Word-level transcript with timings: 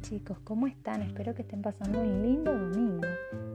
chicos, 0.00 0.38
¿cómo 0.44 0.68
están? 0.68 1.02
Espero 1.02 1.34
que 1.34 1.42
estén 1.42 1.60
pasando 1.60 2.00
un 2.00 2.22
lindo 2.22 2.56
domingo. 2.56 3.02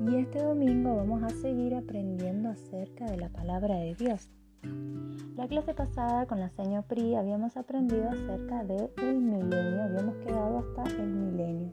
Y 0.06 0.18
este 0.18 0.44
domingo 0.44 0.98
vamos 0.98 1.24
a 1.24 1.30
seguir 1.30 1.74
aprendiendo 1.74 2.50
acerca 2.50 3.06
de 3.06 3.16
la 3.16 3.30
palabra 3.30 3.78
de 3.78 3.96
Dios. 3.96 4.30
La 5.38 5.48
clase 5.48 5.74
pasada 5.74 6.26
con 6.26 6.42
la 6.42 6.50
señor 6.50 6.84
Pri 6.84 7.16
habíamos 7.16 7.56
aprendido 7.56 8.10
acerca 8.10 8.66
del 8.66 9.22
milenio, 9.22 9.82
habíamos 9.82 10.18
quedado 10.18 10.58
hasta 10.58 10.84
el 11.02 11.08
milenio. 11.08 11.72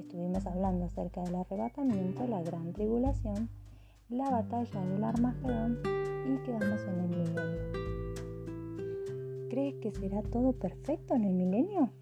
Estuvimos 0.00 0.44
hablando 0.46 0.86
acerca 0.86 1.22
del 1.22 1.36
arrebatamiento, 1.36 2.26
la 2.26 2.42
gran 2.42 2.72
tribulación, 2.72 3.48
la 4.08 4.28
batalla 4.30 4.80
del 4.80 5.04
Armagedón 5.04 5.78
y 6.26 6.38
quedamos 6.44 6.82
en 6.82 7.00
el 7.00 7.08
milenio. 7.08 7.86
¿Crees 9.48 9.76
que 9.76 9.92
será 9.92 10.22
todo 10.22 10.52
perfecto 10.54 11.14
en 11.14 11.22
el 11.22 11.34
milenio? 11.34 11.92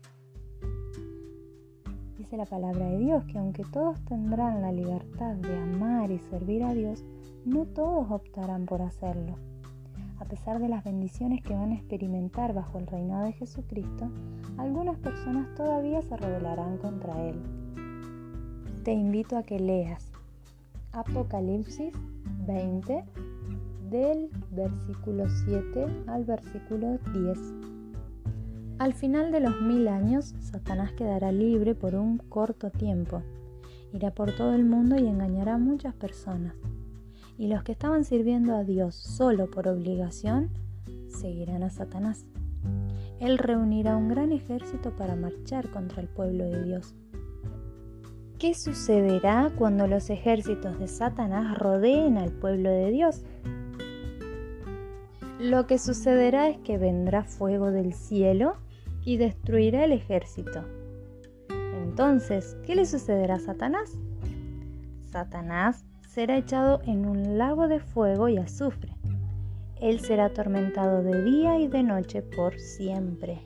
Dice 2.34 2.51
la 2.51 2.59
palabra 2.59 2.87
de 2.87 2.98
Dios 2.98 3.24
que 3.27 3.38
aunque 3.38 3.62
todos 3.62 4.05
tendrán 4.06 4.61
la 4.61 4.73
libertad 4.73 5.37
de 5.37 5.56
amar 5.56 6.11
y 6.11 6.19
servir 6.19 6.65
a 6.65 6.75
Dios, 6.75 7.05
no 7.45 7.65
todos 7.65 8.11
optarán 8.11 8.66
por 8.66 8.83
hacerlo. 8.83 9.37
A 10.19 10.25
pesar 10.25 10.59
de 10.59 10.69
las 10.69 10.83
bendiciones 10.83 11.45
que 11.45 11.55
van 11.55 11.70
a 11.70 11.77
experimentar 11.77 12.52
bajo 12.52 12.78
el 12.78 12.89
reinado 12.89 13.27
de 13.27 13.34
Jesucristo, 13.34 14.11
algunas 14.59 14.98
personas 14.98 15.55
todavía 15.55 16.02
se 16.02 16.16
rebelarán 16.16 16.78
contra 16.78 17.23
Él. 17.23 17.41
Te 18.83 18.92
invito 18.92 19.37
a 19.37 19.45
que 19.45 19.61
leas 19.61 20.11
Apocalipsis 20.91 21.95
20 22.48 23.05
del 23.91 24.28
versículo 24.51 25.28
7 25.28 25.87
al 26.09 26.25
versículo 26.25 26.98
10. 27.12 27.73
Al 28.78 28.92
final 28.92 29.30
de 29.30 29.39
los 29.39 29.61
mil 29.61 29.86
años, 29.86 30.34
Satanás 30.41 30.92
quedará 30.92 31.30
libre 31.30 31.77
por 31.77 31.94
un 31.94 32.19
corto 32.19 32.70
tiempo. 32.70 33.22
Irá 33.92 34.11
por 34.11 34.34
todo 34.34 34.53
el 34.53 34.64
mundo 34.64 34.97
y 34.97 35.06
engañará 35.06 35.55
a 35.55 35.58
muchas 35.58 35.94
personas. 35.94 36.55
Y 37.39 37.47
los 37.47 37.62
que 37.62 37.70
estaban 37.70 38.05
sirviendo 38.05 38.56
a 38.56 38.64
Dios 38.64 38.97
solo 38.97 39.48
por 39.48 39.69
obligación, 39.69 40.50
seguirán 41.06 41.62
a 41.62 41.70
Satanás. 41.70 42.27
Él 43.20 43.39
reunirá 43.39 43.97
un 43.97 44.08
gran 44.08 44.33
ejército 44.33 44.91
para 44.97 45.14
marchar 45.14 45.70
contra 45.70 46.03
el 46.03 46.09
pueblo 46.09 46.44
de 46.44 46.64
Dios. 46.64 46.97
¿Qué 48.41 48.55
sucederá 48.55 49.53
cuando 49.56 49.86
los 49.86 50.11
ejércitos 50.11 50.81
de 50.81 50.88
Satanás 50.88 51.56
rodeen 51.56 52.19
al 52.19 52.33
pueblo 52.33 52.70
de 52.70 52.91
Dios? 52.91 53.25
Lo 55.38 55.69
que 55.69 55.78
sucederá 55.78 56.48
es 56.48 56.59
que 56.59 56.77
vendrá 56.77 57.22
fuego 57.22 57.70
del 57.70 57.92
cielo 57.92 58.56
y 59.05 59.16
destruirá 59.16 59.84
el 59.84 59.92
ejército. 59.92 60.64
Entonces, 61.83 62.56
¿qué 62.64 62.74
le 62.74 62.86
sucederá 62.86 63.36
a 63.36 63.41
Satanás? 63.41 63.98
Satanás 65.05 65.84
será 66.08 66.36
echado 66.38 66.80
en 66.84 67.06
un 67.06 67.38
lago 67.38 67.69
de 67.69 67.80
fuego 67.80 68.28
y 68.28 68.38
azufre. 68.38 68.97
Él 69.80 70.00
será 70.00 70.27
atormentado 70.27 71.02
de 71.02 71.22
día 71.22 71.58
y 71.58 71.69
de 71.69 71.82
noche 71.82 72.22
por 72.22 72.58
siempre. 72.58 73.42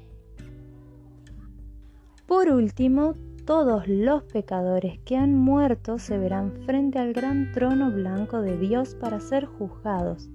Por 2.27 2.49
último, 2.51 3.15
todos 3.45 3.89
los 3.89 4.23
pecadores 4.25 4.99
que 5.01 5.17
han 5.17 5.35
muerto 5.35 5.99
se 5.99 6.19
verán 6.19 6.53
frente 6.67 6.99
al 6.99 7.15
gran 7.15 7.51
trono 7.53 7.91
blanco 7.91 8.43
de 8.43 8.59
Dios 8.59 8.95
para 8.95 9.21
ser 9.21 9.47
juzgados 9.47 10.31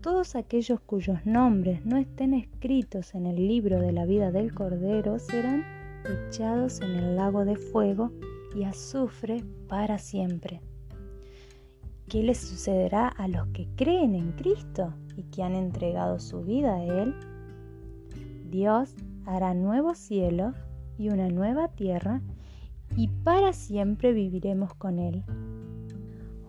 todos 0.00 0.36
aquellos 0.36 0.80
cuyos 0.80 1.24
nombres 1.24 1.84
no 1.84 1.96
estén 1.96 2.34
escritos 2.34 3.14
en 3.14 3.26
el 3.26 3.36
libro 3.36 3.80
de 3.80 3.92
la 3.92 4.06
vida 4.06 4.30
del 4.30 4.54
Cordero 4.54 5.18
serán 5.18 5.64
echados 6.28 6.80
en 6.80 6.90
el 6.90 7.16
lago 7.16 7.44
de 7.44 7.56
fuego 7.56 8.10
y 8.54 8.64
azufre 8.64 9.44
para 9.68 9.98
siempre. 9.98 10.60
¿Qué 12.08 12.22
les 12.22 12.38
sucederá 12.38 13.08
a 13.08 13.28
los 13.28 13.46
que 13.48 13.68
creen 13.76 14.14
en 14.14 14.32
Cristo 14.32 14.94
y 15.16 15.22
que 15.24 15.42
han 15.42 15.54
entregado 15.54 16.18
su 16.18 16.42
vida 16.42 16.74
a 16.74 16.84
Él? 16.84 17.14
Dios 18.50 18.94
hará 19.26 19.54
nuevo 19.54 19.94
cielo 19.94 20.54
y 20.98 21.10
una 21.10 21.28
nueva 21.28 21.68
tierra 21.68 22.20
y 22.96 23.08
para 23.08 23.52
siempre 23.52 24.12
viviremos 24.12 24.74
con 24.74 24.98
Él. 24.98 25.24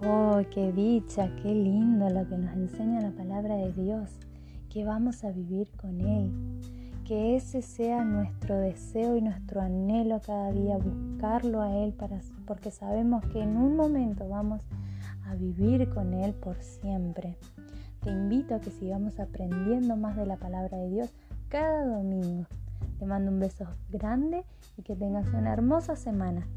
Oh, 0.03 0.41
qué 0.49 0.71
dicha, 0.71 1.29
qué 1.43 1.53
lindo 1.53 2.09
lo 2.09 2.27
que 2.27 2.35
nos 2.35 2.55
enseña 2.55 3.01
la 3.01 3.11
palabra 3.11 3.55
de 3.55 3.71
Dios, 3.71 4.09
que 4.67 4.83
vamos 4.83 5.23
a 5.23 5.31
vivir 5.31 5.69
con 5.77 6.01
Él. 6.01 6.31
Que 7.05 7.35
ese 7.35 7.61
sea 7.61 8.03
nuestro 8.03 8.57
deseo 8.57 9.15
y 9.15 9.21
nuestro 9.21 9.61
anhelo 9.61 10.19
cada 10.25 10.51
día, 10.51 10.77
buscarlo 10.77 11.61
a 11.61 11.77
Él, 11.77 11.93
para, 11.93 12.19
porque 12.47 12.71
sabemos 12.71 13.23
que 13.27 13.43
en 13.43 13.57
un 13.57 13.75
momento 13.75 14.27
vamos 14.27 14.63
a 15.27 15.35
vivir 15.35 15.87
con 15.89 16.15
Él 16.15 16.33
por 16.33 16.59
siempre. 16.63 17.37
Te 17.99 18.09
invito 18.09 18.55
a 18.55 18.59
que 18.59 18.71
sigamos 18.71 19.19
aprendiendo 19.19 19.95
más 19.97 20.15
de 20.15 20.25
la 20.25 20.37
palabra 20.37 20.79
de 20.79 20.89
Dios 20.89 21.13
cada 21.47 21.85
domingo. 21.85 22.47
Te 22.97 23.05
mando 23.05 23.31
un 23.31 23.39
beso 23.39 23.67
grande 23.91 24.45
y 24.77 24.81
que 24.81 24.95
tengas 24.95 25.27
una 25.27 25.53
hermosa 25.53 25.95
semana. 25.95 26.47